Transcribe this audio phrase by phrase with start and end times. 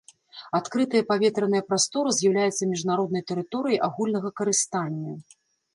[0.59, 5.11] Адкрытая паветраная прастора з'яўляецца міжнароднай тэрыторыяй агульнага карыстання.